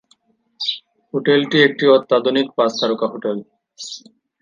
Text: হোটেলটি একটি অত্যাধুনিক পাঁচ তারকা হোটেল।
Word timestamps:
হোটেলটি 1.13 1.57
একটি 1.67 1.85
অত্যাধুনিক 1.95 2.47
পাঁচ 2.57 2.71
তারকা 2.79 3.07
হোটেল। 3.13 3.37